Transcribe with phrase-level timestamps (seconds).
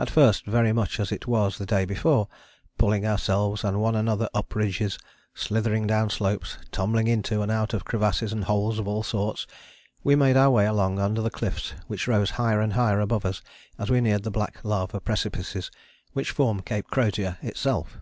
[0.00, 2.26] At first very much as it was the day before
[2.76, 4.98] pulling ourselves and one another up ridges,
[5.32, 9.46] slithering down slopes, tumbling into and out of crevasses and holes of all sorts,
[10.02, 13.42] we made our way along under the cliffs which rose higher and higher above us
[13.78, 15.70] as we neared the black lava precipices
[16.14, 17.96] which form Cape Crozier itself.